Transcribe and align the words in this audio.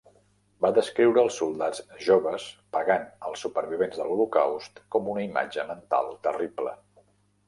Va 0.65 0.69
descriure 0.75 1.19
els 1.23 1.35
soldats 1.41 1.83
joves 2.05 2.47
pegant 2.77 3.05
els 3.31 3.43
supervivents 3.45 3.99
de 4.01 4.07
l'holocaust 4.07 4.81
com 4.97 5.11
una 5.13 5.27
"imatge 5.27 5.67
mental 5.73 6.11
terrible". 6.29 6.75